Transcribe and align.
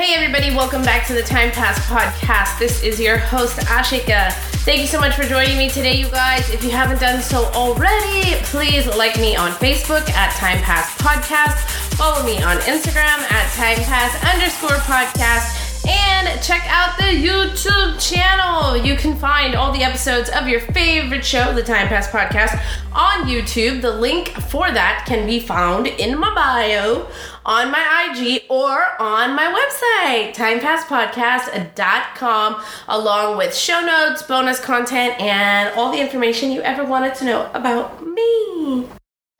Hey, 0.00 0.14
everybody, 0.14 0.56
welcome 0.56 0.80
back 0.80 1.06
to 1.08 1.12
the 1.12 1.20
Time 1.20 1.50
Pass 1.50 1.78
podcast. 1.80 2.58
This 2.58 2.82
is 2.82 2.98
your 2.98 3.18
host, 3.18 3.58
Ashika. 3.66 4.32
Thank 4.64 4.80
you 4.80 4.86
so 4.86 4.98
much 4.98 5.14
for 5.14 5.24
joining 5.24 5.58
me 5.58 5.68
today, 5.68 5.92
you 5.92 6.08
guys. 6.08 6.48
If 6.48 6.64
you 6.64 6.70
haven't 6.70 7.00
done 7.00 7.20
so 7.20 7.44
already, 7.52 8.36
please 8.44 8.86
like 8.96 9.18
me 9.18 9.36
on 9.36 9.50
Facebook 9.50 10.08
at 10.12 10.34
Time 10.36 10.56
Pass 10.62 10.96
Podcast. 10.96 11.68
Follow 11.98 12.24
me 12.24 12.42
on 12.42 12.56
Instagram 12.60 13.30
at 13.30 13.52
Time 13.52 13.76
Pass 13.84 14.16
underscore 14.34 14.78
podcast 14.88 15.60
and 15.86 16.42
check 16.42 16.62
out 16.68 16.96
the 16.96 17.04
YouTube 17.04 18.00
channel. 18.00 18.76
You 18.76 18.96
can 18.96 19.16
find 19.16 19.54
all 19.54 19.72
the 19.72 19.82
episodes 19.82 20.30
of 20.30 20.48
your 20.48 20.60
favorite 20.60 21.24
show, 21.24 21.52
the 21.52 21.62
Time 21.62 21.88
Pass 21.88 22.08
Podcast, 22.08 22.58
on 22.92 23.26
YouTube. 23.28 23.82
The 23.82 23.90
link 23.90 24.28
for 24.28 24.70
that 24.70 25.04
can 25.06 25.26
be 25.26 25.40
found 25.40 25.86
in 25.86 26.18
my 26.18 26.34
bio, 26.34 27.06
on 27.44 27.70
my 27.70 28.10
IG, 28.10 28.44
or 28.48 29.00
on 29.00 29.34
my 29.34 29.46
website, 29.46 30.34
timepasspodcast.com, 30.34 32.62
along 32.88 33.36
with 33.36 33.54
show 33.54 33.80
notes, 33.80 34.22
bonus 34.22 34.58
content, 34.60 35.20
and 35.20 35.68
all 35.76 35.92
the 35.92 36.00
information 36.00 36.50
you 36.50 36.62
ever 36.62 36.84
wanted 36.84 37.14
to 37.16 37.24
know 37.24 37.50
about 37.54 38.06
me. 38.06 38.86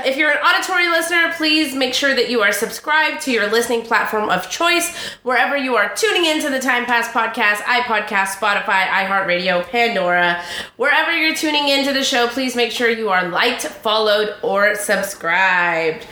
If 0.04 0.16
you're 0.16 0.30
an 0.30 0.38
auditory 0.38 0.88
listener, 0.88 1.32
please 1.36 1.74
make 1.74 1.92
sure 1.92 2.14
that 2.14 2.30
you 2.30 2.40
are 2.40 2.52
subscribed 2.52 3.20
to 3.22 3.30
your 3.30 3.50
listening 3.50 3.82
platform 3.82 4.30
of 4.30 4.48
choice 4.48 4.96
wherever 5.22 5.58
you 5.58 5.76
are 5.76 5.94
tuning 5.94 6.24
into 6.24 6.48
the 6.48 6.58
Time 6.58 6.86
Pass 6.86 7.08
podcast, 7.08 7.56
iPodcast, 7.64 8.36
Spotify, 8.36 8.86
iHeartRadio, 8.86 9.68
Pandora. 9.68 10.42
Wherever 10.76 11.14
you're 11.14 11.34
tuning 11.34 11.68
into 11.68 11.92
the 11.92 12.02
show, 12.02 12.28
please 12.28 12.56
make 12.56 12.72
sure 12.72 12.88
you 12.88 13.10
are 13.10 13.28
liked, 13.28 13.64
followed, 13.64 14.34
or 14.42 14.74
subscribed. 14.74 16.06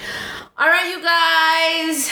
All 0.61 0.67
right, 0.67 0.91
you 0.91 1.01
guys. 1.01 2.11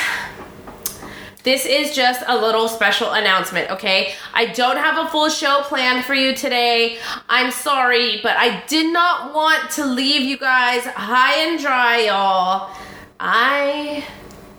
This 1.43 1.67
is 1.67 1.97
just 1.97 2.23
a 2.29 2.37
little 2.39 2.69
special 2.69 3.11
announcement, 3.11 3.73
okay? 3.73 4.15
I 4.35 4.47
don't 4.47 4.77
have 4.77 5.05
a 5.05 5.11
full 5.11 5.29
show 5.31 5.63
planned 5.63 6.05
for 6.05 6.15
you 6.15 6.33
today. 6.33 6.99
I'm 7.29 7.51
sorry, 7.51 8.21
but 8.23 8.37
I 8.37 8.63
did 8.69 8.93
not 8.93 9.35
want 9.35 9.73
to 9.73 9.85
leave 9.85 10.23
you 10.23 10.39
guys 10.39 10.85
high 10.85 11.35
and 11.49 11.61
dry, 11.61 12.03
y'all. 12.03 12.71
I 13.19 14.05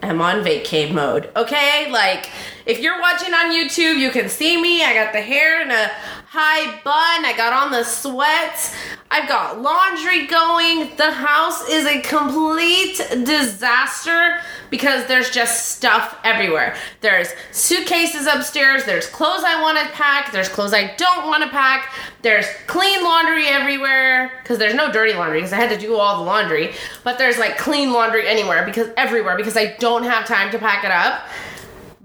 am 0.02 0.20
on 0.20 0.44
vacay 0.44 0.94
mode, 0.94 1.32
okay? 1.38 1.90
Like, 1.90 2.30
if 2.66 2.80
you're 2.80 3.00
watching 3.00 3.34
on 3.34 3.54
YouTube, 3.54 3.98
you 4.00 4.12
can 4.12 4.28
see 4.28 4.62
me. 4.62 4.84
I 4.84 4.96
got 4.96 5.14
the 5.14 5.22
hair 5.22 5.62
in 5.62 5.72
a 5.72 5.92
high 6.40 6.80
bun. 6.84 7.26
I 7.26 7.34
got 7.36 7.52
on 7.52 7.72
the 7.72 7.84
sweats. 7.84 8.76
I've 9.10 9.28
got 9.28 9.60
laundry 9.60 10.28
going. 10.28 10.96
The 10.96 11.12
house 11.12 11.68
is 11.68 11.88
a 11.88 12.00
complete 12.02 12.98
disaster 13.26 14.42
because 14.70 15.08
there's 15.08 15.32
just 15.32 15.78
stuff 15.78 16.20
everywhere. 16.24 16.76
There's 17.02 17.30
suitcases 17.52 18.28
upstairs, 18.28 18.86
there's 18.86 19.08
clothes 19.08 19.44
I 19.46 19.62
want 19.62 19.80
to 19.80 19.86
pack, 19.94 20.32
there's 20.32 20.50
clothes 20.50 20.74
I 20.74 20.94
don't 20.98 21.26
want 21.26 21.42
to 21.44 21.50
pack, 21.50 21.94
there's 22.22 22.46
clean 22.68 23.04
laundry 23.04 23.48
everywhere 23.48 24.40
because 24.44 24.60
there's 24.60 24.76
no 24.76 24.92
dirty 24.92 25.14
laundry 25.14 25.40
because 25.40 25.54
I 25.54 25.58
had 25.58 25.70
to 25.70 25.80
do 25.80 25.96
all 25.96 26.18
the 26.18 26.24
laundry, 26.24 26.74
but 27.04 27.18
there's 27.18 27.40
like 27.40 27.58
clean 27.58 27.92
laundry 27.94 28.28
anywhere 28.28 28.64
because 28.66 28.90
everywhere 28.98 29.38
because 29.38 29.58
I 29.58 29.76
don't 29.80 30.04
have 30.04 30.28
time 30.28 30.52
to 30.52 30.60
pack 30.60 30.84
it 30.84 30.92
up. 30.92 31.28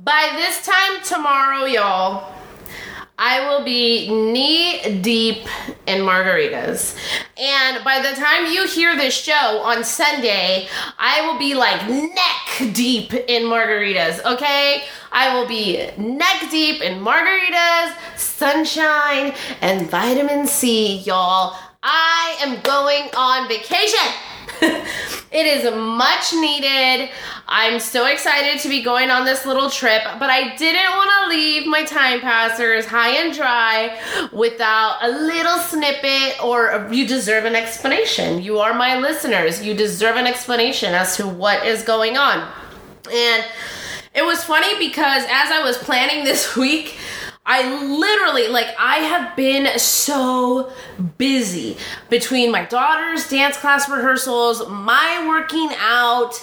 By 0.05 0.31
this 0.37 0.65
time 0.65 1.03
tomorrow, 1.05 1.65
y'all, 1.65 2.32
I 3.19 3.49
will 3.49 3.65
be 3.65 4.09
knee 4.11 5.01
deep 5.01 5.47
in 5.87 6.01
margaritas. 6.01 6.97
And 7.37 7.85
by 7.85 8.01
the 8.01 8.17
time 8.17 8.47
you 8.47 8.67
hear 8.67 8.97
this 8.97 9.15
show 9.15 9.61
on 9.63 9.85
Sunday, 9.85 10.69
I 10.99 11.27
will 11.27 11.39
be 11.39 11.55
like 11.55 11.89
neck 11.89 12.75
deep 12.75 13.13
in 13.13 13.45
margaritas, 13.45 14.25
okay? 14.25 14.85
I 15.13 15.35
will 15.35 15.47
be 15.47 15.91
neck 15.97 16.51
deep 16.51 16.81
in 16.81 17.01
margaritas, 17.01 17.95
sunshine, 18.17 19.35
and 19.61 19.89
vitamin 19.91 20.47
C, 20.47 20.99
y'all. 20.99 21.57
I 21.83 22.37
am 22.41 22.61
going 22.63 23.11
on 23.17 23.49
vacation. 23.49 24.13
it 24.63 25.47
is 25.47 25.65
much 25.75 26.33
needed. 26.33 27.11
I'm 27.49 27.81
so 27.81 28.07
excited 28.07 28.61
to 28.63 28.69
be 28.69 28.83
going 28.83 29.11
on 29.11 29.25
this 29.25 29.45
little 29.45 29.69
trip, 29.69 30.03
but 30.19 30.31
I 30.31 30.57
didn't 30.57 30.91
want 30.91 31.11
to 31.23 31.29
leave 31.29 31.67
my 31.67 31.85
time 31.85 32.21
passers 32.21 32.87
high 32.87 33.17
and 33.23 33.35
dry 33.35 33.99
without 34.33 34.99
a 35.03 35.09
little 35.09 35.59
snippet 35.59 36.43
or 36.43 36.69
a, 36.69 36.95
you 36.95 37.07
deserve 37.07 37.45
an 37.45 37.55
explanation. 37.55 38.43
You 38.43 38.59
are 38.59 38.75
my 38.75 38.99
listeners. 38.99 39.63
You 39.63 39.75
deserve 39.75 40.17
an 40.17 40.27
explanation 40.27 40.95
as 40.95 41.17
to 41.17 41.27
what 41.27 41.67
is 41.67 41.83
going 41.83 42.17
on. 42.17 42.49
And 43.13 43.45
it 44.15 44.25
was 44.25 44.45
funny 44.45 44.79
because 44.79 45.25
as 45.25 45.51
I 45.51 45.63
was 45.65 45.79
planning 45.79 46.25
this 46.25 46.57
week, 46.57 46.97
I 47.45 47.85
literally, 47.85 48.49
like, 48.49 48.69
I 48.79 48.99
have 48.99 49.35
been 49.35 49.79
so 49.79 50.73
busy 51.19 51.77
between 52.09 52.53
my 52.53 52.65
daughter's 52.65 53.29
dance 53.29 53.57
class 53.57 53.89
rehearsals, 53.89 54.69
my 54.69 55.27
working 55.29 55.71
out, 55.79 56.35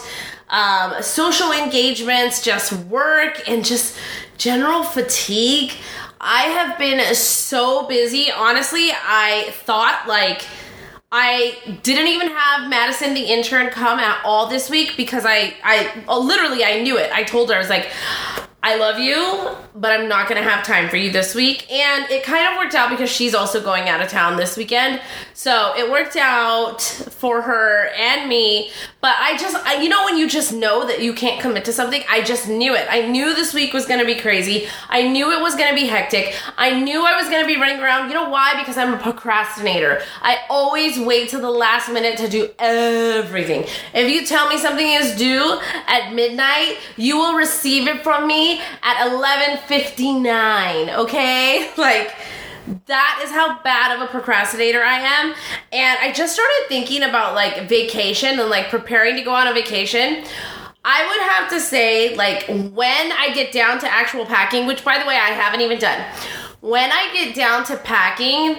um, 0.50 1.02
social 1.02 1.54
engagements, 1.54 2.44
just 2.44 2.74
work, 2.88 3.48
and 3.48 3.64
just 3.64 3.98
general 4.38 4.84
fatigue. 4.84 5.72
I 6.20 6.44
have 6.44 6.78
been 6.78 7.16
so 7.16 7.88
busy. 7.88 8.30
Honestly, 8.32 8.90
I 8.92 9.52
thought, 9.52 10.04
like, 10.06 10.46
I 11.12 11.58
didn't 11.82 12.08
even 12.08 12.30
have 12.30 12.70
Madison 12.70 13.14
the 13.14 13.22
intern 13.22 13.70
come 13.70 14.00
at 14.00 14.22
all 14.26 14.48
this 14.48 14.70
week 14.70 14.96
because 14.96 15.26
I 15.26 15.56
I 15.64 16.04
literally 16.08 16.64
I 16.64 16.82
knew 16.82 16.98
it. 16.98 17.12
I 17.12 17.24
told 17.24 17.50
her 17.50 17.56
I 17.56 17.58
was 17.58 17.70
like 17.70 17.90
I 18.62 18.76
love 18.76 19.00
you, 19.00 19.56
but 19.74 19.98
I'm 19.98 20.10
not 20.10 20.28
gonna 20.28 20.44
have 20.44 20.66
time 20.66 20.90
for 20.90 20.98
you 20.98 21.12
this 21.12 21.34
week. 21.34 21.72
And 21.72 22.12
it 22.12 22.24
kind 22.24 22.46
of 22.46 22.58
worked 22.58 22.76
out 22.76 22.90
because 22.90 23.10
she's 23.10 23.34
also 23.34 23.64
going 23.64 23.88
out 23.88 24.02
of 24.02 24.10
town 24.10 24.36
this 24.36 24.58
weekend. 24.58 25.00
So 25.34 25.74
it 25.78 25.90
worked 25.90 26.18
out 26.18 26.82
for 26.82 27.42
her 27.42 27.88
and 27.98 28.28
me. 28.28 28.72
But 29.00 29.16
I 29.18 29.38
just, 29.38 29.56
I, 29.66 29.82
you 29.82 29.88
know, 29.88 30.04
when 30.04 30.18
you 30.18 30.28
just 30.28 30.52
know 30.52 30.86
that 30.86 31.02
you 31.02 31.14
can't 31.14 31.42
commit 31.42 31.64
to 31.66 31.74
something, 31.74 32.04
I 32.10 32.22
just 32.22 32.50
knew 32.50 32.76
it. 32.76 32.86
I 32.90 33.08
knew 33.08 33.34
this 33.34 33.54
week 33.54 33.72
was 33.72 33.86
gonna 33.86 34.04
be 34.04 34.16
crazy. 34.16 34.68
I 34.90 35.08
knew 35.08 35.32
it 35.32 35.40
was 35.40 35.56
gonna 35.56 35.74
be 35.74 35.86
hectic. 35.88 36.36
I 36.58 36.78
knew 36.78 37.06
I 37.06 37.16
was 37.16 37.30
gonna 37.30 37.48
be 37.48 37.56
running 37.56 37.80
around. 37.80 38.10
You 38.10 38.16
know 38.16 38.30
why? 38.30 38.60
Because 38.60 38.78
I'm 38.78 38.94
a 38.94 38.98
procrastinator. 38.98 40.02
I 40.22 40.40
always 40.50 41.00
wait 41.00 41.30
till 41.30 41.40
the 41.40 41.50
last 41.50 41.90
minute 41.90 42.18
to 42.18 42.28
do 42.28 42.50
everything. 42.60 43.66
If 43.94 44.12
you 44.12 44.26
tell 44.26 44.50
me 44.50 44.58
something 44.58 44.86
is 44.86 45.16
due 45.16 45.62
at 45.88 46.14
midnight, 46.14 46.80
you 46.98 47.16
will 47.16 47.36
receive 47.36 47.88
it 47.88 48.04
from 48.04 48.28
me 48.28 48.49
at 48.84 48.98
11:59, 49.10 50.98
okay? 50.98 51.70
Like 51.78 52.16
that 52.86 53.22
is 53.24 53.32
how 53.32 53.62
bad 53.64 53.96
of 53.96 54.02
a 54.02 54.08
procrastinator 54.12 54.84
I 54.84 55.00
am. 55.00 55.34
And 55.72 56.00
I 56.02 56.12
just 56.12 56.34
started 56.34 56.66
thinking 56.68 57.04
about 57.04 57.34
like 57.36 57.68
vacation 57.68 58.40
and 58.40 58.50
like 58.50 58.70
preparing 58.70 59.16
to 59.16 59.22
go 59.22 59.34
on 59.34 59.48
a 59.48 59.54
vacation. 59.54 60.24
I 60.84 61.06
would 61.06 61.22
have 61.30 61.50
to 61.50 61.60
say, 61.60 62.16
like, 62.16 62.48
when 62.48 63.12
I 63.12 63.32
get 63.34 63.52
down 63.52 63.80
to 63.80 63.92
actual 63.92 64.26
packing, 64.26 64.66
which 64.66 64.86
by 64.86 64.98
the 64.98 65.06
way, 65.06 65.16
I 65.16 65.32
haven't 65.32 65.60
even 65.60 65.78
done, 65.78 66.02
when 66.62 66.90
I 66.92 67.12
get 67.14 67.36
down 67.36 67.66
to 67.66 67.76
packing, 67.78 68.56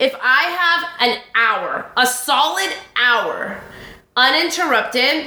if 0.00 0.14
I 0.20 0.42
have 0.44 1.08
an 1.08 1.22
hour, 1.36 1.90
a 1.96 2.06
solid 2.06 2.70
hour, 2.96 3.60
uninterrupted, 4.16 5.26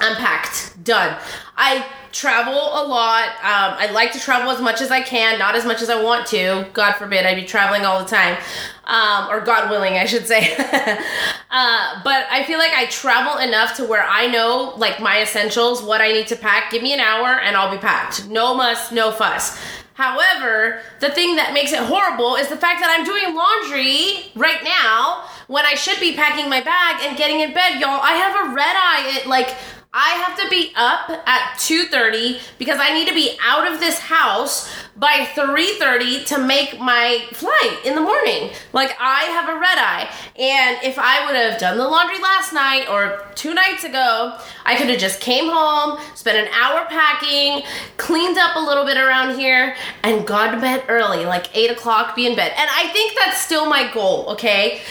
I'm 0.00 0.16
packed, 0.16 0.82
done. 0.84 1.16
I 1.56 1.86
travel 2.18 2.54
a 2.54 2.84
lot. 2.86 3.28
Um, 3.28 3.76
I 3.78 3.90
like 3.92 4.12
to 4.12 4.18
travel 4.18 4.50
as 4.50 4.60
much 4.60 4.80
as 4.80 4.90
I 4.90 5.02
can, 5.02 5.38
not 5.38 5.54
as 5.54 5.64
much 5.64 5.82
as 5.82 5.90
I 5.90 6.02
want 6.02 6.26
to. 6.28 6.66
God 6.72 6.94
forbid, 6.94 7.26
I'd 7.26 7.36
be 7.36 7.44
traveling 7.44 7.84
all 7.84 8.02
the 8.02 8.08
time. 8.08 8.38
Um, 8.84 9.28
or 9.28 9.40
God 9.40 9.68
willing, 9.70 9.94
I 9.94 10.04
should 10.06 10.26
say. 10.26 10.54
uh, 11.50 12.00
but 12.04 12.26
I 12.30 12.44
feel 12.46 12.58
like 12.58 12.72
I 12.72 12.86
travel 12.86 13.38
enough 13.38 13.76
to 13.76 13.84
where 13.84 14.04
I 14.04 14.28
know, 14.28 14.74
like, 14.76 15.00
my 15.00 15.22
essentials, 15.22 15.82
what 15.82 16.00
I 16.00 16.12
need 16.12 16.28
to 16.28 16.36
pack. 16.36 16.70
Give 16.70 16.82
me 16.82 16.94
an 16.94 17.00
hour 17.00 17.40
and 17.40 17.56
I'll 17.56 17.70
be 17.70 17.78
packed. 17.78 18.28
No 18.28 18.54
muss, 18.54 18.92
no 18.92 19.10
fuss. 19.10 19.60
However, 19.94 20.82
the 21.00 21.10
thing 21.10 21.36
that 21.36 21.54
makes 21.54 21.72
it 21.72 21.80
horrible 21.80 22.36
is 22.36 22.48
the 22.48 22.56
fact 22.56 22.80
that 22.80 22.92
I'm 22.92 23.04
doing 23.04 23.34
laundry 23.34 24.30
right 24.36 24.62
now 24.62 25.24
when 25.46 25.64
I 25.64 25.74
should 25.74 25.98
be 26.00 26.12
packing 26.12 26.50
my 26.50 26.60
bag 26.60 27.02
and 27.02 27.16
getting 27.16 27.40
in 27.40 27.54
bed, 27.54 27.80
y'all. 27.80 28.00
I 28.02 28.12
have 28.12 28.50
a 28.50 28.54
red 28.54 28.76
eye 28.76 29.18
at 29.18 29.26
like 29.26 29.56
I 29.98 30.10
have 30.26 30.38
to 30.42 30.50
be 30.50 30.72
up 30.76 31.08
at 31.26 31.58
2:30 31.58 32.38
because 32.58 32.78
I 32.78 32.92
need 32.92 33.08
to 33.08 33.14
be 33.14 33.38
out 33.42 33.66
of 33.66 33.80
this 33.80 33.98
house 33.98 34.70
by 34.94 35.26
3:30 35.34 36.26
to 36.26 36.38
make 36.38 36.78
my 36.78 37.24
flight 37.32 37.78
in 37.82 37.94
the 37.94 38.02
morning. 38.02 38.50
Like 38.74 38.94
I 39.00 39.22
have 39.24 39.48
a 39.48 39.58
red 39.58 39.78
eye. 39.78 40.10
And 40.38 40.76
if 40.82 40.98
I 40.98 41.24
would 41.24 41.34
have 41.34 41.58
done 41.58 41.78
the 41.78 41.88
laundry 41.88 42.18
last 42.18 42.52
night 42.52 42.90
or 42.90 43.24
two 43.34 43.54
nights 43.54 43.84
ago, 43.84 44.38
I 44.66 44.76
could 44.76 44.90
have 44.90 44.98
just 44.98 45.20
came 45.20 45.48
home, 45.48 45.98
spent 46.14 46.36
an 46.36 46.52
hour 46.52 46.84
packing, 46.90 47.62
cleaned 47.96 48.36
up 48.36 48.54
a 48.56 48.60
little 48.60 48.84
bit 48.84 48.98
around 48.98 49.38
here, 49.38 49.76
and 50.02 50.26
gone 50.26 50.52
to 50.52 50.60
bed 50.60 50.84
early, 50.88 51.24
like 51.24 51.46
8 51.56 51.70
o'clock, 51.70 52.14
be 52.14 52.26
in 52.26 52.36
bed. 52.36 52.52
And 52.54 52.68
I 52.70 52.88
think 52.88 53.16
that's 53.18 53.40
still 53.40 53.64
my 53.64 53.90
goal, 53.94 54.26
okay? 54.28 54.82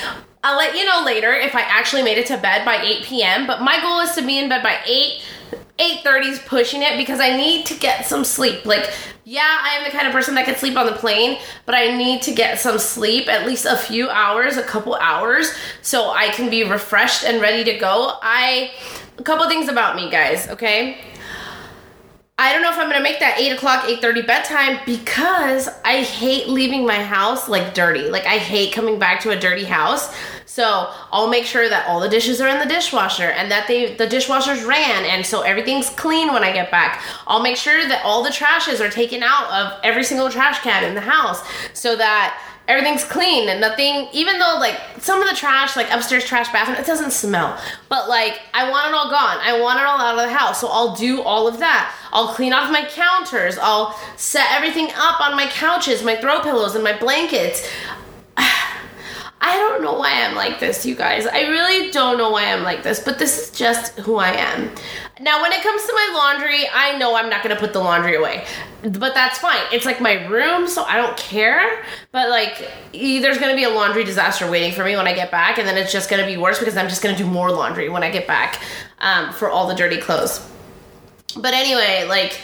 I'll 0.45 0.57
let 0.57 0.75
you 0.75 0.85
know 0.85 1.03
later 1.03 1.33
if 1.33 1.55
I 1.55 1.61
actually 1.61 2.03
made 2.03 2.19
it 2.19 2.27
to 2.27 2.37
bed 2.37 2.63
by 2.63 2.75
8 2.75 3.03
p.m. 3.03 3.47
But 3.47 3.63
my 3.63 3.81
goal 3.81 3.99
is 4.01 4.13
to 4.13 4.21
be 4.21 4.37
in 4.37 4.47
bed 4.47 4.61
by 4.61 4.77
8 4.85 5.21
8:30 5.77 6.29
is 6.29 6.39
pushing 6.39 6.83
it 6.83 6.97
because 6.97 7.19
I 7.19 7.35
need 7.35 7.65
to 7.65 7.75
get 7.75 8.05
some 8.05 8.23
sleep. 8.23 8.63
Like, 8.63 8.93
yeah, 9.23 9.59
I 9.61 9.75
am 9.75 9.83
the 9.83 9.89
kind 9.89 10.07
of 10.07 10.13
person 10.13 10.35
that 10.35 10.45
can 10.45 10.55
sleep 10.55 10.77
on 10.77 10.85
the 10.85 10.93
plane, 10.93 11.39
but 11.65 11.75
I 11.75 11.97
need 11.97 12.21
to 12.23 12.33
get 12.33 12.59
some 12.59 12.77
sleep, 12.77 13.27
at 13.27 13.45
least 13.45 13.65
a 13.65 13.75
few 13.75 14.09
hours, 14.09 14.55
a 14.55 14.63
couple 14.63 14.95
hours, 14.95 15.51
so 15.81 16.11
I 16.11 16.29
can 16.29 16.49
be 16.49 16.63
refreshed 16.63 17.25
and 17.25 17.41
ready 17.41 17.63
to 17.65 17.77
go. 17.77 18.13
I 18.21 18.71
a 19.17 19.23
couple 19.23 19.47
things 19.49 19.67
about 19.67 19.95
me, 19.95 20.09
guys. 20.09 20.47
Okay. 20.47 20.99
I 22.37 22.51
don't 22.51 22.61
know 22.61 22.69
if 22.69 22.77
I'm 22.77 22.89
gonna 22.89 23.01
make 23.01 23.21
that 23.21 23.39
eight 23.39 23.51
o'clock, 23.51 23.85
eight 23.87 24.01
thirty 24.01 24.21
bedtime 24.21 24.79
because 24.85 25.69
I 25.85 26.01
hate 26.01 26.49
leaving 26.49 26.85
my 26.85 27.01
house 27.01 27.47
like 27.47 27.73
dirty. 27.73 28.09
Like 28.09 28.25
I 28.25 28.37
hate 28.37 28.73
coming 28.73 28.99
back 28.99 29.21
to 29.21 29.29
a 29.29 29.39
dirty 29.39 29.63
house. 29.63 30.13
So 30.45 30.91
I'll 31.13 31.29
make 31.29 31.45
sure 31.45 31.69
that 31.69 31.87
all 31.87 32.01
the 32.01 32.09
dishes 32.09 32.41
are 32.41 32.49
in 32.49 32.59
the 32.59 32.65
dishwasher 32.65 33.29
and 33.29 33.49
that 33.51 33.69
they 33.69 33.95
the 33.95 34.05
dishwasher's 34.05 34.65
ran 34.65 35.05
and 35.05 35.25
so 35.25 35.41
everything's 35.43 35.89
clean 35.91 36.33
when 36.33 36.43
I 36.43 36.51
get 36.51 36.69
back. 36.71 37.01
I'll 37.25 37.41
make 37.41 37.55
sure 37.55 37.87
that 37.87 38.03
all 38.03 38.21
the 38.21 38.31
trashes 38.31 38.81
are 38.81 38.89
taken 38.89 39.23
out 39.23 39.49
of 39.51 39.79
every 39.83 40.03
single 40.03 40.29
trash 40.29 40.59
can 40.59 40.83
in 40.83 40.93
the 40.93 41.01
house 41.01 41.41
so 41.73 41.95
that 41.95 42.44
everything's 42.67 43.03
clean 43.03 43.47
and 43.47 43.61
nothing 43.61 44.07
even 44.11 44.39
though 44.39 44.57
like 44.59 44.79
some 44.99 45.21
of 45.21 45.29
the 45.29 45.35
trash 45.35 45.75
like 45.75 45.91
upstairs 45.91 46.25
trash 46.25 46.51
bathroom 46.51 46.77
it 46.77 46.85
doesn't 46.85 47.11
smell. 47.11 47.59
But 47.89 48.09
like 48.09 48.39
i 48.53 48.69
want 48.69 48.87
it 48.89 48.93
all 48.93 49.09
gone. 49.09 49.37
I 49.41 49.59
want 49.59 49.79
it 49.79 49.85
all 49.85 49.99
out 49.99 50.17
of 50.17 50.27
the 50.27 50.33
house. 50.33 50.61
So 50.61 50.67
i'll 50.67 50.95
do 50.95 51.21
all 51.21 51.47
of 51.47 51.59
that. 51.59 51.93
I'll 52.11 52.33
clean 52.33 52.53
off 52.53 52.71
my 52.71 52.85
counters. 52.85 53.57
I'll 53.59 53.99
set 54.15 54.47
everything 54.51 54.89
up 54.95 55.21
on 55.21 55.35
my 55.35 55.47
couches 55.47 56.03
my 56.03 56.15
throw 56.15 56.41
pillows 56.41 56.75
and 56.75 56.83
my 56.83 56.97
blankets 56.97 57.67
I 59.47 59.57
don't 59.57 59.83
know 59.83 59.93
why 59.93 60.23
I'm 60.23 60.33
like 60.33 60.59
this, 60.59 60.87
you 60.87 60.95
guys. 60.95 61.27
I 61.27 61.41
really 61.41 61.91
don't 61.91 62.17
know 62.17 62.31
why 62.31 62.51
I'm 62.51 62.63
like 62.63 62.81
this, 62.81 62.99
but 62.99 63.19
this 63.19 63.37
is 63.39 63.55
just 63.55 63.93
who 63.99 64.15
I 64.15 64.31
am. 64.31 64.71
Now, 65.19 65.39
when 65.39 65.51
it 65.51 65.61
comes 65.61 65.85
to 65.85 65.93
my 65.93 66.13
laundry, 66.15 66.67
I 66.73 66.97
know 66.97 67.15
I'm 67.15 67.29
not 67.29 67.43
gonna 67.43 67.55
put 67.55 67.71
the 67.71 67.79
laundry 67.79 68.15
away, 68.15 68.43
but 68.81 69.13
that's 69.13 69.37
fine. 69.37 69.61
It's 69.71 69.85
like 69.85 70.01
my 70.01 70.25
room, 70.25 70.67
so 70.67 70.83
I 70.83 70.97
don't 70.97 71.15
care. 71.15 71.85
But 72.11 72.31
like, 72.31 72.71
there's 72.91 73.37
gonna 73.37 73.55
be 73.55 73.65
a 73.65 73.69
laundry 73.69 74.03
disaster 74.03 74.49
waiting 74.49 74.71
for 74.71 74.83
me 74.83 74.95
when 74.95 75.07
I 75.07 75.13
get 75.13 75.29
back, 75.29 75.59
and 75.59 75.67
then 75.67 75.77
it's 75.77 75.91
just 75.91 76.09
gonna 76.09 76.25
be 76.25 76.37
worse 76.37 76.57
because 76.57 76.75
I'm 76.75 76.89
just 76.89 77.03
gonna 77.03 77.15
do 77.15 77.27
more 77.27 77.51
laundry 77.51 77.87
when 77.87 78.01
I 78.01 78.09
get 78.09 78.25
back 78.25 78.63
um, 78.97 79.31
for 79.31 79.51
all 79.51 79.67
the 79.67 79.75
dirty 79.75 79.97
clothes. 79.97 80.43
But 81.37 81.53
anyway, 81.53 82.05
like, 82.09 82.39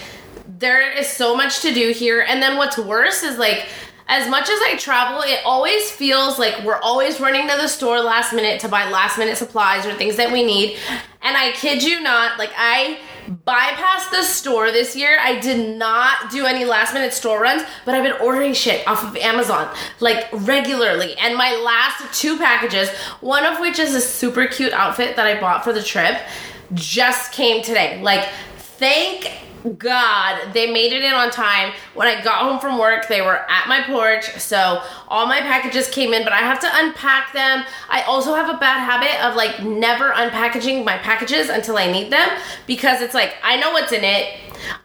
there 0.59 0.91
is 0.91 1.07
so 1.07 1.35
much 1.35 1.61
to 1.61 1.73
do 1.73 1.93
here, 1.93 2.21
and 2.21 2.43
then 2.43 2.57
what's 2.57 2.77
worse 2.77 3.23
is 3.23 3.39
like, 3.39 3.65
as 4.07 4.29
much 4.29 4.49
as 4.49 4.59
I 4.61 4.75
travel, 4.77 5.21
it 5.21 5.39
always 5.45 5.91
feels 5.91 6.37
like 6.37 6.63
we're 6.63 6.79
always 6.79 7.19
running 7.19 7.47
to 7.47 7.55
the 7.55 7.67
store 7.67 8.01
last 8.01 8.33
minute 8.33 8.59
to 8.61 8.67
buy 8.67 8.89
last 8.89 9.17
minute 9.17 9.37
supplies 9.37 9.85
or 9.85 9.93
things 9.93 10.17
that 10.17 10.31
we 10.31 10.43
need. 10.43 10.77
And 11.21 11.37
I 11.37 11.51
kid 11.53 11.83
you 11.83 12.01
not, 12.01 12.37
like 12.37 12.51
I 12.57 12.99
bypassed 13.45 14.11
the 14.11 14.23
store 14.23 14.71
this 14.71 14.95
year. 14.95 15.17
I 15.21 15.39
did 15.39 15.77
not 15.77 16.31
do 16.31 16.45
any 16.45 16.65
last 16.65 16.93
minute 16.93 17.13
store 17.13 17.41
runs, 17.41 17.63
but 17.85 17.95
I've 17.95 18.03
been 18.03 18.19
ordering 18.21 18.53
shit 18.53 18.85
off 18.87 19.03
of 19.03 19.15
Amazon 19.17 19.73
like 19.99 20.27
regularly. 20.31 21.15
And 21.17 21.35
my 21.35 21.53
last 21.55 22.19
two 22.19 22.37
packages, 22.37 22.89
one 23.21 23.45
of 23.45 23.59
which 23.59 23.79
is 23.79 23.95
a 23.95 24.01
super 24.01 24.47
cute 24.47 24.73
outfit 24.73 25.15
that 25.15 25.25
I 25.25 25.39
bought 25.39 25.63
for 25.63 25.73
the 25.73 25.83
trip, 25.83 26.19
just 26.73 27.31
came 27.31 27.63
today. 27.63 28.01
Like, 28.01 28.27
thank 28.57 29.31
God, 29.77 30.53
they 30.53 30.71
made 30.71 30.91
it 30.93 31.03
in 31.03 31.13
on 31.13 31.29
time. 31.29 31.73
When 31.93 32.07
I 32.07 32.21
got 32.23 32.43
home 32.43 32.59
from 32.59 32.79
work, 32.79 33.07
they 33.07 33.21
were 33.21 33.45
at 33.49 33.67
my 33.67 33.81
porch. 33.83 34.25
So 34.37 34.83
all 35.07 35.27
my 35.27 35.41
packages 35.41 35.87
came 35.89 36.13
in, 36.13 36.23
but 36.23 36.33
I 36.33 36.39
have 36.39 36.59
to 36.61 36.69
unpack 36.71 37.33
them. 37.33 37.63
I 37.89 38.01
also 38.03 38.33
have 38.33 38.49
a 38.49 38.57
bad 38.57 38.79
habit 38.79 39.23
of 39.23 39.35
like 39.35 39.63
never 39.63 40.11
unpackaging 40.11 40.83
my 40.83 40.97
packages 40.97 41.49
until 41.49 41.77
I 41.77 41.91
need 41.91 42.11
them 42.11 42.29
because 42.65 43.01
it's 43.01 43.13
like, 43.13 43.35
I 43.43 43.57
know 43.57 43.71
what's 43.71 43.91
in 43.91 44.03
it. 44.03 44.39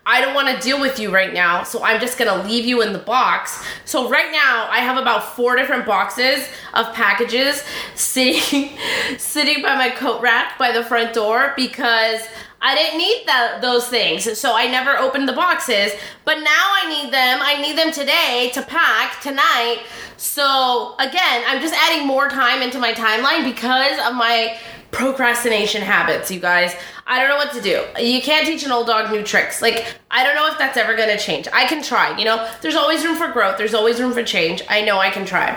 I 0.05 0.21
don't 0.21 0.35
want 0.35 0.49
to 0.49 0.63
deal 0.63 0.81
with 0.81 0.99
you 0.99 1.13
right 1.13 1.33
now, 1.33 1.63
so 1.63 1.85
I'm 1.85 2.01
just 2.01 2.19
gonna 2.19 2.43
leave 2.45 2.65
you 2.65 2.83
in 2.83 2.93
the 2.93 2.99
box. 2.99 3.65
So 3.85 4.09
right 4.09 4.31
now 4.33 4.69
I 4.71 4.79
have 4.79 4.97
about 4.97 5.37
four 5.37 5.57
different 5.57 5.85
boxes 5.85 6.49
of 6.75 6.93
packages 6.95 7.63
sitting 7.95 8.79
sitting 9.19 9.63
by 9.63 9.75
my 9.77 9.91
coat 9.91 10.23
rack 10.23 10.59
by 10.59 10.73
the 10.73 10.85
front 10.85 11.13
door 11.13 11.53
because 11.57 12.23
I 12.67 12.75
didn't 12.75 12.99
need 12.99 13.23
that 13.27 13.61
those 13.63 13.87
things, 13.87 14.37
so 14.37 14.57
I 14.57 14.67
never 14.67 14.99
opened 14.99 15.29
the 15.29 15.33
boxes. 15.33 15.93
But 16.25 16.41
now 16.41 16.73
I 16.83 16.89
need 16.89 17.15
them. 17.15 17.39
I 17.41 17.63
need 17.63 17.79
them 17.79 17.93
today 17.93 18.51
to 18.55 18.63
pack 18.63 19.21
tonight. 19.21 19.85
So 20.17 20.97
again, 20.99 21.45
I'm 21.47 21.63
just 21.63 21.75
adding 21.75 22.09
more 22.09 22.29
time 22.29 22.63
into 22.63 22.81
my 22.81 22.93
timeline 22.93 23.45
because 23.45 23.97
of 24.05 24.17
my 24.17 24.59
procrastination 24.91 25.81
habits, 25.81 26.29
you 26.29 26.41
guys. 26.41 26.75
I 27.07 27.21
don't 27.21 27.29
know 27.29 27.37
what 27.37 27.53
to 27.53 27.61
do. 27.61 27.85
You 28.03 28.21
can't 28.21 28.45
teach 28.45 28.65
an 28.65 28.73
old 28.73 28.89
dog 28.89 29.13
new 29.13 29.23
tricks. 29.23 29.63
Like, 29.63 29.87
I 30.11 30.25
don't 30.25 30.35
know 30.35 30.49
if 30.51 30.59
that's 30.59 30.77
ever 30.77 30.97
gonna 30.97 31.19
change. 31.19 31.47
I 31.53 31.67
can 31.67 31.85
try, 31.85 32.19
you 32.19 32.25
know? 32.25 32.51
There's 32.63 32.75
always 32.75 33.05
room 33.05 33.15
for 33.15 33.29
growth, 33.29 33.59
there's 33.59 33.75
always 33.75 34.01
room 34.01 34.13
for 34.13 34.25
change. 34.25 34.61
I 34.69 34.83
know 34.83 34.99
I 34.99 35.11
can 35.11 35.25
try. 35.25 35.57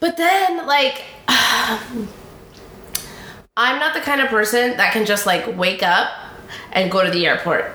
But 0.00 0.16
then, 0.16 0.66
like, 0.66 1.04
um, 1.28 2.08
I'm 3.54 3.78
not 3.78 3.92
the 3.92 4.00
kind 4.00 4.22
of 4.22 4.28
person 4.28 4.78
that 4.78 4.94
can 4.94 5.04
just 5.04 5.26
like 5.26 5.58
wake 5.58 5.82
up 5.82 6.10
and 6.72 6.90
go 6.90 7.04
to 7.04 7.10
the 7.10 7.26
airport. 7.26 7.70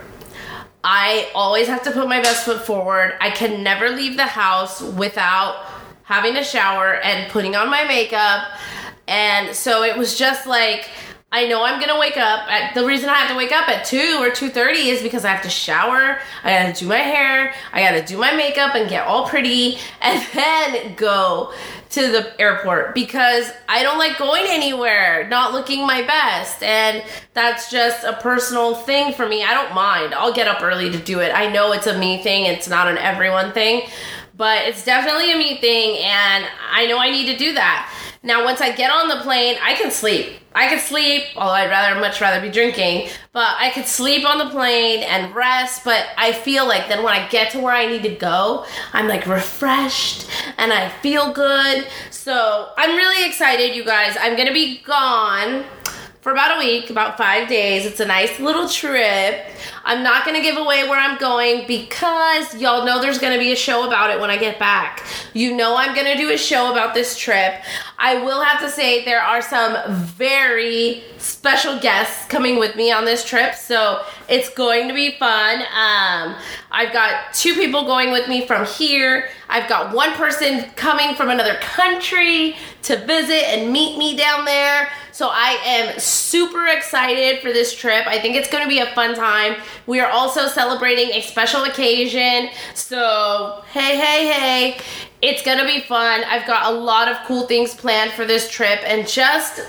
I 0.84 1.30
always 1.36 1.68
have 1.68 1.84
to 1.84 1.92
put 1.92 2.10
my 2.10 2.20
best 2.20 2.46
foot 2.46 2.66
forward. 2.66 3.16
I 3.22 3.30
can 3.30 3.62
never 3.62 3.90
leave 3.90 4.18
the 4.18 4.26
house 4.26 4.82
without 4.82 5.64
having 6.02 6.36
a 6.36 6.44
shower 6.44 6.96
and 6.96 7.32
putting 7.32 7.56
on 7.56 7.70
my 7.70 7.84
makeup. 7.84 8.48
And 9.08 9.56
so 9.56 9.84
it 9.84 9.96
was 9.96 10.18
just 10.18 10.48
like 10.48 10.90
I 11.30 11.46
know 11.48 11.62
I'm 11.66 11.80
gonna 11.82 12.00
wake 12.00 12.16
up. 12.16 12.50
At, 12.50 12.74
the 12.74 12.86
reason 12.86 13.10
I 13.10 13.16
have 13.16 13.30
to 13.30 13.36
wake 13.36 13.52
up 13.52 13.68
at 13.68 13.86
two 13.86 14.18
or 14.22 14.32
two 14.32 14.50
thirty 14.50 14.90
is 14.90 15.04
because 15.04 15.26
I 15.26 15.30
have 15.30 15.44
to 15.44 15.50
shower. 15.50 16.20
I 16.44 16.52
gotta 16.52 16.80
do 16.80 16.88
my 16.88 17.00
hair. 17.00 17.54
I 17.74 17.82
gotta 17.82 18.02
do 18.02 18.18
my 18.18 18.34
makeup 18.34 18.76
and 18.76 18.90
get 18.90 19.06
all 19.06 19.28
pretty, 19.28 19.78
and 20.02 20.26
then 20.34 20.96
go 20.96 21.54
to 21.90 22.02
the 22.12 22.40
airport 22.40 22.94
because 22.94 23.52
I 23.68 23.84
don't 23.84 23.98
like 23.98 24.18
going 24.18 24.44
anywhere 24.48 25.28
not 25.30 25.52
looking 25.52 25.86
my 25.86 26.02
best. 26.04 26.64
And 26.64 27.04
that's 27.34 27.70
just 27.70 28.06
a 28.06 28.14
personal 28.14 28.76
thing 28.76 29.14
for 29.14 29.28
me. 29.28 29.44
I 29.44 29.54
don't 29.54 29.74
mind. 29.74 30.14
I'll 30.14 30.34
get 30.34 30.48
up 30.48 30.62
early 30.62 30.90
to 30.92 30.98
do 30.98 31.20
it. 31.20 31.32
I 31.34 31.52
know 31.52 31.74
it's 31.74 31.88
a 31.88 31.98
me 31.98 32.24
thing, 32.24 32.46
it's 32.46 32.70
not 32.70 32.88
an 32.88 32.98
everyone 32.98 33.52
thing, 33.52 33.90
but 34.38 34.66
it's 34.68 34.86
definitely 34.86 35.34
a 35.34 35.38
me 35.38 35.58
thing. 35.60 35.98
And 35.98 36.46
I 36.72 36.88
know 36.88 37.00
I 37.00 37.10
need 37.10 37.26
to 37.32 37.38
do 37.38 37.54
that. 37.54 37.94
Now, 38.24 38.44
once 38.44 38.62
I 38.62 38.76
get 38.76 38.92
on 38.92 39.08
the 39.08 39.18
plane, 39.18 39.58
I 39.62 39.76
can 39.76 39.92
sleep. 39.92 40.34
I 40.56 40.68
could 40.70 40.80
sleep, 40.80 41.24
although 41.36 41.54
I'd 41.54 41.70
rather 41.70 42.00
much 42.00 42.20
rather 42.20 42.42
be 42.42 42.50
drinking, 42.50 43.10
but 43.32 43.56
I 43.60 43.70
could 43.70 43.86
sleep 43.86 44.28
on 44.28 44.40
the 44.40 44.50
plane 44.50 45.04
and 45.04 45.36
rest. 45.36 45.84
But 45.84 46.08
I 46.18 46.34
feel 46.34 46.68
like 46.68 46.88
then 46.88 47.04
when 47.04 47.14
I 47.14 47.28
get 47.28 47.52
to 47.52 47.60
where 47.60 47.74
I 47.74 47.86
need 47.86 48.02
to 48.04 48.16
go, 48.16 48.66
I'm 48.92 49.08
like 49.08 49.28
refreshed 49.28 50.28
and 50.58 50.74
I 50.74 50.90
feel 50.90 51.32
good. 51.32 51.88
So 52.10 52.72
I'm 52.76 52.96
really 52.96 53.28
excited, 53.28 53.76
you 53.76 53.86
guys. 53.86 54.18
I'm 54.20 54.36
gonna 54.36 54.52
be 54.52 54.80
gone 54.80 55.64
for 56.28 56.34
about 56.34 56.58
a 56.58 56.60
week, 56.60 56.90
about 56.90 57.18
five 57.18 57.48
days. 57.48 57.86
It's 57.86 58.02
a 58.02 58.06
nice 58.06 58.38
little 58.38 58.68
trip. 58.68 59.46
I'm 59.86 60.04
not 60.04 60.26
gonna 60.26 60.42
give 60.42 60.58
away 60.58 60.86
where 60.86 61.00
I'm 61.00 61.18
going 61.18 61.66
because 61.68 62.54
y'all 62.60 62.86
know 62.86 63.00
there's 63.00 63.18
gonna 63.18 63.38
be 63.38 63.54
a 63.54 63.56
show 63.56 63.88
about 63.88 64.10
it 64.10 64.20
when 64.20 64.30
I 64.30 64.36
get 64.36 64.60
back. 64.60 65.06
You 65.34 65.56
know 65.56 65.78
I'm 65.78 65.96
gonna 65.96 66.18
do 66.18 66.30
a 66.32 66.38
show 66.38 66.70
about 66.70 66.94
this 66.94 67.18
trip. 67.18 67.54
I 67.98 68.22
will 68.26 68.42
have 68.42 68.60
to 68.60 68.70
say 68.70 69.06
there 69.06 69.22
are 69.22 69.42
some 69.42 69.78
very 69.96 71.06
special 71.18 71.80
guests 71.80 72.28
coming 72.28 72.60
with 72.60 72.76
me 72.76 72.92
on 72.92 73.06
this 73.06 73.24
trip, 73.24 73.56
so 73.56 74.04
it's 74.30 74.50
going 74.50 74.88
to 74.88 74.94
be 74.94 75.12
fun. 75.18 75.62
Um, 75.62 76.36
I've 76.72 76.92
got 76.92 77.34
two 77.34 77.56
people 77.56 77.86
going 77.86 78.12
with 78.12 78.28
me 78.28 78.46
from 78.46 78.66
here. 78.66 79.30
I've 79.50 79.70
got 79.70 79.94
one 79.94 80.12
person 80.14 80.70
coming 80.76 81.16
from 81.16 81.30
another 81.30 81.56
country 81.56 82.56
to 82.84 82.98
visit 83.06 83.48
and 83.50 83.72
meet 83.72 83.98
me 83.98 84.18
down 84.18 84.46
there. 84.46 84.90
So 85.12 85.30
I 85.32 85.58
am 85.66 86.00
super 86.00 86.68
excited 86.68 87.42
for 87.42 87.52
this 87.54 87.74
trip. 87.74 88.06
I 88.06 88.20
think 88.20 88.36
it's 88.36 88.50
going 88.50 88.64
to 88.64 88.70
be 88.70 88.80
a 88.80 88.94
fun 88.94 89.16
time. 89.16 89.56
We 89.88 90.00
are 90.00 90.12
also 90.12 90.48
celebrating 90.48 91.10
a 91.12 91.22
special 91.22 91.64
occasion. 91.64 92.50
So, 92.76 93.64
hey, 93.72 93.98
hey, 93.98 94.28
hey, 94.28 94.80
it's 95.22 95.42
going 95.42 95.58
to 95.58 95.66
be 95.66 95.82
fun. 95.82 96.24
I've 96.26 96.46
got 96.46 96.72
a 96.72 96.78
lot 96.78 97.08
of 97.08 97.18
cool 97.26 97.48
things 97.48 97.74
planned 97.74 98.12
for 98.12 98.26
this 98.26 98.52
trip 98.52 98.80
and 98.86 99.08
just 99.08 99.62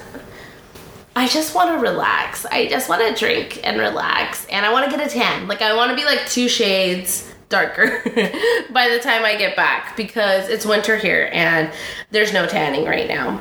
I 1.18 1.26
just 1.26 1.52
want 1.52 1.70
to 1.70 1.78
relax. 1.78 2.46
I 2.46 2.68
just 2.68 2.88
want 2.88 3.02
to 3.02 3.12
drink 3.12 3.58
and 3.64 3.76
relax 3.76 4.46
and 4.52 4.64
I 4.64 4.72
want 4.72 4.88
to 4.88 4.96
get 4.96 5.04
a 5.04 5.10
tan. 5.10 5.48
Like 5.48 5.62
I 5.62 5.75
want 5.75 5.90
to 5.90 5.96
be 5.96 6.04
like 6.04 6.25
two 6.28 6.48
shades 6.48 7.28
darker 7.48 8.02
by 8.70 8.88
the 8.88 9.00
time 9.02 9.25
I 9.25 9.34
get 9.37 9.56
back 9.56 9.96
because 9.96 10.48
it's 10.48 10.64
winter 10.64 10.96
here 10.96 11.28
and 11.32 11.72
there's 12.12 12.32
no 12.32 12.46
tanning 12.46 12.84
right 12.84 13.08
now. 13.08 13.40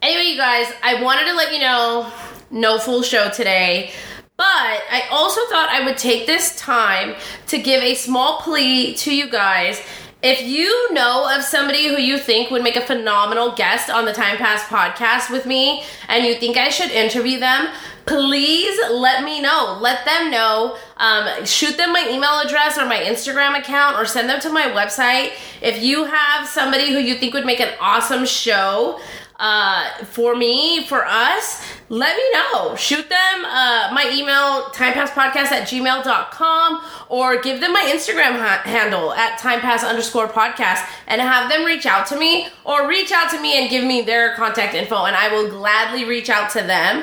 Anyway, 0.00 0.30
you 0.30 0.36
guys, 0.36 0.72
I 0.80 1.02
wanted 1.02 1.24
to 1.24 1.34
let 1.34 1.52
you 1.52 1.58
know 1.58 2.12
no 2.52 2.78
full 2.78 3.02
show 3.02 3.30
today. 3.30 3.90
But 4.36 4.46
I 4.46 5.08
also 5.10 5.40
thought 5.46 5.70
I 5.70 5.84
would 5.84 5.98
take 5.98 6.28
this 6.28 6.54
time 6.56 7.16
to 7.48 7.58
give 7.58 7.82
a 7.82 7.96
small 7.96 8.40
plea 8.42 8.94
to 8.94 9.12
you 9.12 9.28
guys. 9.28 9.82
If 10.24 10.40
you 10.40 10.90
know 10.94 11.28
of 11.36 11.42
somebody 11.42 11.86
who 11.86 12.00
you 12.00 12.16
think 12.16 12.50
would 12.50 12.62
make 12.62 12.76
a 12.76 12.80
phenomenal 12.80 13.52
guest 13.52 13.90
on 13.90 14.06
the 14.06 14.12
Time 14.14 14.38
Pass 14.38 14.64
podcast 14.64 15.30
with 15.30 15.44
me 15.44 15.84
and 16.08 16.24
you 16.24 16.34
think 16.36 16.56
I 16.56 16.70
should 16.70 16.90
interview 16.90 17.38
them, 17.38 17.68
please 18.06 18.80
let 18.90 19.22
me 19.22 19.42
know. 19.42 19.76
Let 19.82 20.06
them 20.06 20.30
know. 20.30 20.78
Um, 20.96 21.44
shoot 21.44 21.76
them 21.76 21.92
my 21.92 22.08
email 22.08 22.40
address 22.42 22.78
or 22.78 22.86
my 22.86 23.00
Instagram 23.00 23.58
account 23.58 23.98
or 23.98 24.06
send 24.06 24.30
them 24.30 24.40
to 24.40 24.48
my 24.48 24.62
website. 24.62 25.32
If 25.60 25.82
you 25.82 26.06
have 26.06 26.48
somebody 26.48 26.90
who 26.90 27.00
you 27.00 27.16
think 27.16 27.34
would 27.34 27.44
make 27.44 27.60
an 27.60 27.74
awesome 27.78 28.24
show, 28.24 29.00
uh, 29.36 29.90
for 30.04 30.36
me, 30.36 30.86
for 30.86 31.04
us, 31.04 31.60
let 31.88 32.16
me 32.16 32.22
know. 32.32 32.76
Shoot 32.76 33.08
them 33.08 33.44
uh, 33.44 33.90
my 33.92 34.10
email, 34.12 34.64
timepasspodcast 34.72 35.50
at 35.50 35.68
gmail.com, 35.68 36.80
or 37.08 37.40
give 37.40 37.60
them 37.60 37.72
my 37.72 37.92
Instagram 37.94 38.38
ha- 38.38 38.62
handle 38.64 39.12
at 39.12 39.38
timepass 39.38 39.82
underscore 39.82 40.28
podcast 40.28 40.88
and 41.08 41.20
have 41.20 41.50
them 41.50 41.64
reach 41.64 41.84
out 41.84 42.06
to 42.06 42.18
me, 42.18 42.46
or 42.64 42.88
reach 42.88 43.10
out 43.10 43.30
to 43.30 43.40
me 43.40 43.58
and 43.60 43.68
give 43.68 43.84
me 43.84 44.02
their 44.02 44.34
contact 44.34 44.74
info, 44.74 45.04
and 45.04 45.16
I 45.16 45.28
will 45.28 45.50
gladly 45.50 46.04
reach 46.04 46.30
out 46.30 46.50
to 46.52 46.62
them. 46.62 47.02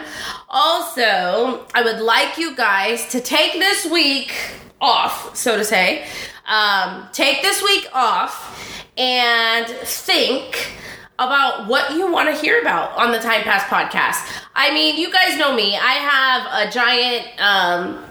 Also, 0.49 1.65
I 1.73 1.81
would 1.83 1.99
like 1.99 2.37
you 2.37 2.55
guys 2.55 3.09
to 3.09 3.19
take 3.19 3.53
this 3.53 3.85
week 3.85 4.31
off, 4.79 5.35
so 5.35 5.57
to 5.57 5.65
say. 5.65 6.07
Um, 6.47 7.07
take 7.13 7.41
this 7.41 7.61
week 7.61 7.87
off 7.93 8.83
and 8.97 9.67
think 9.67 10.73
about 11.19 11.67
what 11.67 11.93
you 11.93 12.11
want 12.11 12.29
to 12.29 12.41
hear 12.41 12.61
about 12.61 12.97
on 12.97 13.11
the 13.11 13.19
Time 13.19 13.43
Pass 13.43 13.63
podcast. 13.63 14.43
I 14.55 14.73
mean, 14.73 14.97
you 14.97 15.11
guys 15.11 15.37
know 15.37 15.55
me. 15.55 15.75
I 15.75 15.93
have 15.93 16.67
a 16.67 16.71
giant 16.71 17.27
um, 17.39 18.03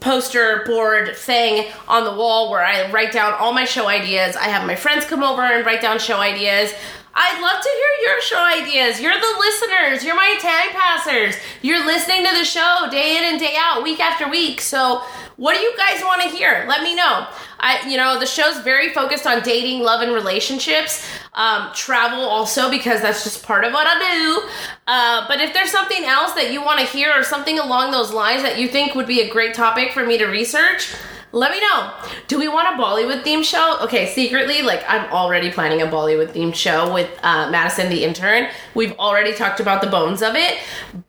poster 0.00 0.62
board 0.66 1.16
thing 1.16 1.70
on 1.88 2.04
the 2.04 2.14
wall 2.14 2.50
where 2.50 2.64
I 2.64 2.90
write 2.90 3.12
down 3.12 3.34
all 3.34 3.52
my 3.52 3.64
show 3.64 3.88
ideas. 3.88 4.36
I 4.36 4.44
have 4.44 4.66
my 4.66 4.74
friends 4.74 5.04
come 5.04 5.22
over 5.22 5.42
and 5.42 5.64
write 5.64 5.80
down 5.80 5.98
show 5.98 6.20
ideas. 6.20 6.72
I'd 7.16 7.40
love 7.40 7.62
to 7.62 7.68
hear 7.70 8.10
your 8.10 8.20
show 8.22 8.44
ideas. 8.44 9.00
You're 9.00 9.14
the 9.14 9.36
listeners. 9.38 10.04
You're 10.04 10.16
my 10.16 10.36
tag 10.40 10.70
passers. 10.70 11.36
You're 11.62 11.84
listening 11.86 12.24
to 12.26 12.34
the 12.36 12.44
show 12.44 12.88
day 12.90 13.16
in 13.16 13.24
and 13.24 13.38
day 13.38 13.54
out, 13.56 13.84
week 13.84 14.00
after 14.00 14.28
week. 14.28 14.60
So, 14.60 15.02
what 15.36 15.54
do 15.54 15.60
you 15.60 15.76
guys 15.76 16.00
want 16.02 16.22
to 16.22 16.28
hear? 16.28 16.64
Let 16.68 16.82
me 16.82 16.94
know. 16.94 17.26
I, 17.58 17.88
you 17.88 17.96
know, 17.96 18.20
the 18.20 18.26
show's 18.26 18.58
very 18.58 18.92
focused 18.92 19.26
on 19.26 19.42
dating, 19.42 19.80
love, 19.80 20.00
and 20.00 20.12
relationships. 20.12 21.04
Um, 21.32 21.70
travel 21.74 22.20
also 22.20 22.70
because 22.70 23.00
that's 23.00 23.24
just 23.24 23.42
part 23.44 23.64
of 23.64 23.72
what 23.72 23.86
I 23.88 23.98
do. 23.98 24.48
Uh, 24.86 25.26
but 25.26 25.40
if 25.40 25.52
there's 25.52 25.70
something 25.70 26.04
else 26.04 26.34
that 26.34 26.52
you 26.52 26.62
want 26.62 26.78
to 26.80 26.86
hear 26.86 27.12
or 27.12 27.22
something 27.22 27.58
along 27.58 27.90
those 27.90 28.12
lines 28.12 28.42
that 28.42 28.58
you 28.58 28.68
think 28.68 28.94
would 28.94 29.06
be 29.06 29.22
a 29.22 29.30
great 29.30 29.54
topic 29.54 29.92
for 29.92 30.04
me 30.06 30.18
to 30.18 30.26
research, 30.26 30.94
let 31.34 31.50
me 31.50 31.60
know. 31.60 31.92
Do 32.28 32.38
we 32.38 32.48
want 32.48 32.68
a 32.68 32.82
Bollywood 32.82 33.22
themed 33.24 33.44
show? 33.44 33.78
Okay, 33.82 34.06
secretly, 34.06 34.62
like 34.62 34.84
I'm 34.88 35.10
already 35.12 35.50
planning 35.50 35.82
a 35.82 35.86
Bollywood 35.86 36.32
themed 36.32 36.54
show 36.54 36.92
with 36.92 37.10
uh, 37.22 37.50
Madison 37.50 37.90
the 37.90 38.04
intern. 38.04 38.48
We've 38.74 38.92
already 38.92 39.34
talked 39.34 39.60
about 39.60 39.82
the 39.82 39.88
bones 39.88 40.22
of 40.22 40.36
it, 40.36 40.58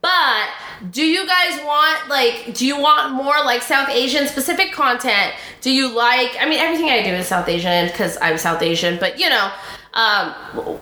but 0.02 0.50
do 0.92 1.06
you 1.06 1.26
guys 1.28 1.60
want 1.64 2.10
like 2.10 2.54
do 2.56 2.66
you 2.66 2.80
want 2.80 3.14
more 3.14 3.38
like 3.46 3.62
South 3.62 3.90
Asian 3.90 4.28
specific 4.28 4.74
content? 4.74 5.34
Do 5.62 5.72
you 5.72 5.94
like 5.94 6.36
I 6.40 6.50
mean 6.50 6.60
everything 6.60 6.90
I 6.90 7.04
do 7.04 7.12
is 7.14 7.28
South 7.28 7.48
Asian 7.48 7.88
because 7.88 8.18
I'm 8.22 8.38
South 8.38 8.62
Asian, 8.62 8.98
but 9.00 9.20
you 9.20 9.30
know, 9.30 9.52
um, 9.96 10.34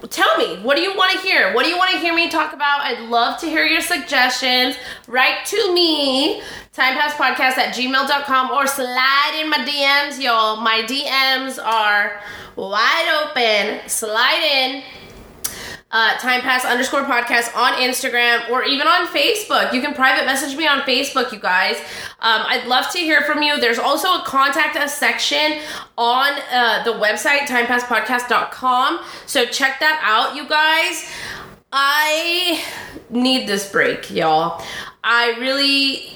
tell 0.09 0.37
me, 0.37 0.57
what 0.63 0.75
do 0.75 0.81
you 0.81 0.95
want 0.97 1.11
to 1.11 1.19
hear? 1.19 1.53
What 1.53 1.63
do 1.63 1.69
you 1.69 1.77
want 1.77 1.91
to 1.91 1.99
hear 1.99 2.15
me 2.15 2.29
talk 2.29 2.51
about? 2.51 2.81
I'd 2.81 3.07
love 3.09 3.39
to 3.41 3.45
hear 3.45 3.63
your 3.63 3.81
suggestions. 3.81 4.75
Write 5.07 5.45
to 5.45 5.73
me, 5.73 6.41
timepasspodcast 6.75 7.57
at 7.57 7.75
gmail.com, 7.75 8.49
or 8.49 8.65
slide 8.65 9.39
in 9.39 9.51
my 9.51 9.59
DMs, 9.59 10.19
y'all. 10.19 10.57
My 10.61 10.81
DMs 10.81 11.63
are 11.63 12.21
wide 12.55 13.23
open. 13.23 13.87
Slide 13.87 14.41
in 14.41 14.83
uh, 15.93 16.17
time 16.17 16.41
pass 16.41 16.65
underscore 16.65 17.03
podcast 17.03 17.55
on 17.55 17.73
Instagram 17.73 18.49
or 18.49 18.63
even 18.63 18.87
on 18.87 19.07
Facebook. 19.07 19.71
You 19.71 19.79
can 19.79 19.93
private 19.93 20.25
message 20.25 20.57
me 20.57 20.67
on 20.67 20.81
Facebook, 20.81 21.31
you 21.31 21.39
guys. 21.39 21.77
Um, 22.19 22.41
I'd 22.47 22.65
love 22.65 22.89
to 22.93 22.97
hear 22.97 23.21
from 23.21 23.43
you. 23.43 23.59
There's 23.61 23.77
also 23.77 24.07
a 24.07 24.23
contact 24.25 24.75
us 24.75 24.97
section 24.97 25.59
on 25.95 26.33
uh, 26.51 26.83
the 26.83 26.93
website, 26.93 27.41
timepasspodcast.com. 27.41 29.01
So 29.27 29.45
check 29.45 29.79
that 29.81 30.01
out, 30.03 30.35
you 30.35 30.49
guys. 30.49 31.09
I 31.71 32.63
need 33.11 33.47
this 33.47 33.71
break, 33.71 34.09
y'all. 34.09 34.63
I 35.03 35.37
really, 35.39 36.11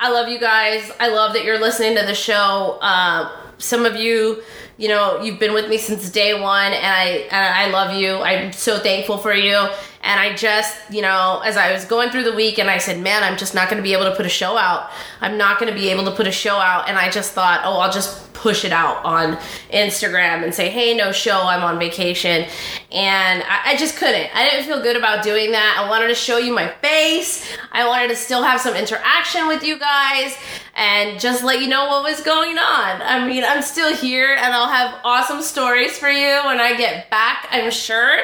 I 0.00 0.10
love 0.10 0.28
you 0.28 0.40
guys. 0.40 0.90
I 0.98 1.08
love 1.08 1.34
that 1.34 1.44
you're 1.44 1.60
listening 1.60 1.96
to 1.96 2.04
the 2.04 2.16
show. 2.16 2.78
Uh, 2.80 3.30
some 3.58 3.84
of 3.84 3.94
you 3.94 4.42
you 4.80 4.88
know, 4.88 5.20
you've 5.20 5.38
been 5.38 5.52
with 5.52 5.68
me 5.68 5.76
since 5.76 6.08
day 6.08 6.32
one, 6.32 6.72
and 6.72 6.86
I 6.86 7.04
and 7.30 7.54
I 7.54 7.68
love 7.70 7.94
you. 7.94 8.16
I'm 8.16 8.50
so 8.50 8.78
thankful 8.78 9.18
for 9.18 9.34
you. 9.34 9.68
And 10.02 10.18
I 10.18 10.34
just, 10.34 10.74
you 10.90 11.02
know, 11.02 11.42
as 11.44 11.58
I 11.58 11.70
was 11.70 11.84
going 11.84 12.08
through 12.08 12.22
the 12.22 12.34
week, 12.34 12.58
and 12.58 12.70
I 12.70 12.78
said, 12.78 12.98
man, 12.98 13.22
I'm 13.22 13.36
just 13.36 13.54
not 13.54 13.68
going 13.68 13.76
to 13.76 13.82
be 13.82 13.92
able 13.92 14.06
to 14.06 14.16
put 14.16 14.24
a 14.24 14.30
show 14.30 14.56
out. 14.56 14.90
I'm 15.20 15.36
not 15.36 15.58
going 15.58 15.70
to 15.70 15.78
be 15.78 15.90
able 15.90 16.06
to 16.06 16.12
put 16.12 16.26
a 16.26 16.32
show 16.32 16.56
out. 16.56 16.88
And 16.88 16.96
I 16.96 17.10
just 17.10 17.34
thought, 17.34 17.60
oh, 17.62 17.78
I'll 17.78 17.92
just 17.92 18.29
push 18.40 18.64
it 18.64 18.72
out 18.72 19.04
on 19.04 19.36
Instagram 19.70 20.42
and 20.42 20.54
say, 20.54 20.70
hey, 20.70 20.96
no 20.96 21.12
show, 21.12 21.42
I'm 21.42 21.62
on 21.62 21.78
vacation. 21.78 22.46
And 22.90 23.42
I, 23.42 23.72
I, 23.72 23.76
just 23.76 23.96
couldn't. 23.96 24.34
I 24.34 24.48
didn't 24.48 24.64
feel 24.64 24.82
good 24.82 24.96
about 24.96 25.22
doing 25.22 25.52
that. 25.52 25.76
I 25.78 25.90
wanted 25.90 26.08
to 26.08 26.14
show 26.14 26.38
you 26.38 26.54
my 26.54 26.68
face. 26.80 27.46
I 27.70 27.86
wanted 27.86 28.08
to 28.08 28.16
still 28.16 28.42
have 28.42 28.58
some 28.58 28.74
interaction 28.74 29.46
with 29.46 29.62
you 29.62 29.78
guys 29.78 30.34
and 30.74 31.20
just 31.20 31.44
let 31.44 31.60
you 31.60 31.68
know 31.68 31.86
what 31.88 32.02
was 32.02 32.22
going 32.22 32.56
on. 32.56 33.02
I 33.02 33.26
mean, 33.28 33.44
I'm 33.44 33.60
still 33.60 33.94
here 33.94 34.34
and 34.34 34.54
I'll 34.54 34.68
have 34.68 34.98
awesome 35.04 35.42
stories 35.42 35.98
for 35.98 36.08
you 36.08 36.40
when 36.46 36.60
I 36.60 36.74
get 36.78 37.10
back, 37.10 37.46
I'm 37.50 37.70
sure. 37.70 38.20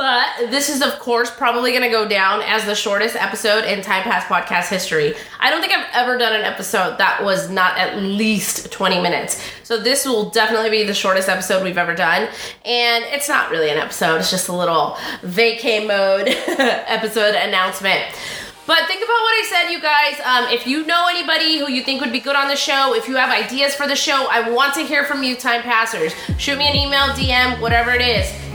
But 0.00 0.48
this 0.48 0.70
is, 0.70 0.80
of 0.80 0.98
course, 0.98 1.30
probably 1.30 1.72
going 1.72 1.82
to 1.82 1.90
go 1.90 2.08
down 2.08 2.40
as 2.40 2.64
the 2.64 2.74
shortest 2.74 3.16
episode 3.16 3.66
in 3.66 3.82
Time 3.82 4.02
Pass 4.02 4.24
podcast 4.24 4.70
history. 4.70 5.14
I 5.38 5.50
don't 5.50 5.60
think 5.60 5.74
I've 5.74 5.90
ever 5.92 6.16
done 6.16 6.32
an 6.32 6.40
episode 6.40 6.96
that 6.96 7.22
was 7.22 7.50
not 7.50 7.76
at 7.76 7.98
least 7.98 8.72
20 8.72 9.02
minutes. 9.02 9.44
So 9.62 9.78
this 9.78 10.06
will 10.06 10.30
definitely 10.30 10.70
be 10.70 10.84
the 10.84 10.94
shortest 10.94 11.28
episode 11.28 11.62
we've 11.62 11.76
ever 11.76 11.94
done. 11.94 12.30
And 12.64 13.04
it's 13.08 13.28
not 13.28 13.50
really 13.50 13.68
an 13.68 13.76
episode, 13.76 14.16
it's 14.16 14.30
just 14.30 14.48
a 14.48 14.54
little 14.54 14.96
vacay 15.20 15.86
mode 15.86 16.28
episode 16.48 17.34
announcement. 17.34 18.02
But 18.66 18.86
think 18.86 19.04
about 19.04 19.20
what 19.20 19.34
I 19.34 19.46
said, 19.50 19.70
you 19.70 19.82
guys. 19.82 20.18
Um, 20.24 20.50
if 20.50 20.66
you 20.66 20.86
know 20.86 21.08
anybody 21.10 21.58
who 21.58 21.70
you 21.70 21.84
think 21.84 22.00
would 22.00 22.12
be 22.12 22.20
good 22.20 22.36
on 22.36 22.48
the 22.48 22.56
show, 22.56 22.94
if 22.94 23.06
you 23.06 23.16
have 23.16 23.28
ideas 23.28 23.74
for 23.74 23.86
the 23.86 23.96
show, 23.96 24.28
I 24.30 24.48
want 24.48 24.72
to 24.76 24.80
hear 24.80 25.04
from 25.04 25.22
you, 25.22 25.36
time 25.36 25.60
passers. 25.60 26.14
Shoot 26.38 26.56
me 26.56 26.70
an 26.70 26.74
email, 26.74 27.08
DM, 27.08 27.60
whatever 27.60 27.90
it 27.90 28.00
is. 28.00 28.49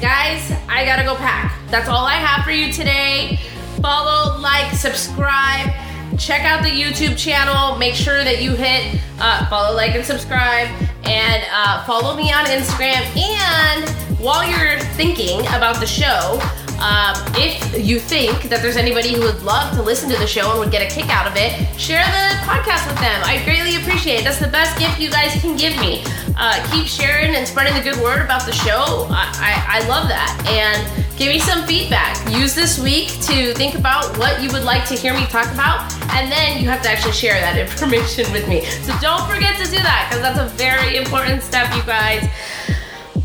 Guys, 0.00 0.52
I 0.68 0.84
gotta 0.84 1.04
go 1.04 1.14
pack. 1.14 1.58
That's 1.70 1.88
all 1.88 2.04
I 2.04 2.14
have 2.14 2.44
for 2.44 2.50
you 2.50 2.72
today. 2.72 3.38
Follow, 3.80 4.38
like, 4.38 4.72
subscribe. 4.74 5.72
Check 6.18 6.42
out 6.42 6.62
the 6.62 6.68
YouTube 6.68 7.16
channel. 7.16 7.76
Make 7.78 7.94
sure 7.94 8.22
that 8.22 8.42
you 8.42 8.52
hit 8.52 9.00
uh, 9.18 9.48
follow, 9.48 9.74
like, 9.74 9.94
and 9.94 10.04
subscribe. 10.04 10.68
And 11.04 11.44
uh, 11.50 11.84
follow 11.84 12.16
me 12.16 12.32
on 12.32 12.44
Instagram. 12.46 13.02
And 13.16 13.88
while 14.18 14.46
you're 14.48 14.78
thinking 14.94 15.40
about 15.48 15.80
the 15.80 15.86
show, 15.86 16.38
um, 16.80 17.14
if 17.36 17.56
you 17.82 17.98
think 17.98 18.42
that 18.50 18.60
there's 18.60 18.76
anybody 18.76 19.14
who 19.14 19.20
would 19.20 19.42
love 19.42 19.74
to 19.76 19.82
listen 19.82 20.10
to 20.10 20.18
the 20.18 20.26
show 20.26 20.50
and 20.50 20.60
would 20.60 20.70
get 20.70 20.82
a 20.82 20.94
kick 20.94 21.08
out 21.08 21.26
of 21.26 21.32
it, 21.36 21.52
share 21.80 22.04
the 22.04 22.36
podcast 22.44 22.86
with 22.86 22.98
them. 23.00 23.22
I 23.24 23.42
greatly 23.44 23.63
appreciate 24.04 24.20
it. 24.20 24.24
That's 24.24 24.38
the 24.38 24.52
best 24.52 24.78
gift 24.78 25.00
you 25.00 25.10
guys 25.10 25.32
can 25.40 25.56
give 25.56 25.74
me. 25.80 26.04
Uh, 26.36 26.60
keep 26.70 26.86
sharing 26.86 27.34
and 27.34 27.48
spreading 27.48 27.72
the 27.72 27.80
good 27.80 27.96
word 28.02 28.20
about 28.20 28.44
the 28.44 28.52
show. 28.52 29.06
I, 29.08 29.32
I, 29.40 29.80
I 29.80 29.88
love 29.88 30.08
that. 30.08 30.28
And 30.44 30.84
give 31.16 31.28
me 31.28 31.38
some 31.38 31.64
feedback. 31.66 32.12
Use 32.30 32.54
this 32.54 32.78
week 32.78 33.08
to 33.22 33.54
think 33.54 33.76
about 33.76 34.18
what 34.18 34.42
you 34.42 34.50
would 34.52 34.64
like 34.64 34.86
to 34.88 34.94
hear 34.94 35.14
me 35.14 35.24
talk 35.26 35.50
about, 35.54 35.90
and 36.12 36.30
then 36.30 36.60
you 36.60 36.68
have 36.68 36.82
to 36.82 36.90
actually 36.90 37.12
share 37.12 37.40
that 37.40 37.56
information 37.70 38.30
with 38.30 38.46
me. 38.46 38.66
So 38.84 38.92
don't 39.00 39.24
forget 39.26 39.56
to 39.56 39.64
do 39.64 39.80
that 39.80 40.08
because 40.10 40.20
that's 40.20 40.38
a 40.38 40.54
very 40.54 40.98
important 40.98 41.42
step, 41.42 41.74
you 41.74 41.82
guys. 41.84 42.28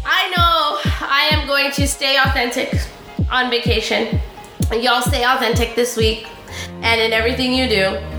I 0.06 0.30
know 0.32 0.80
I 1.06 1.28
am 1.34 1.46
going 1.46 1.74
to 1.74 1.88
stay 1.90 2.16
authentic 2.24 2.80
on 3.30 3.50
vacation. 3.50 4.18
Y'all 4.72 5.02
stay 5.02 5.26
authentic 5.26 5.76
this 5.76 5.98
week 5.98 6.26
and 6.82 7.02
in 7.02 7.12
everything 7.12 7.54
you 7.54 7.68
do. 7.68 8.19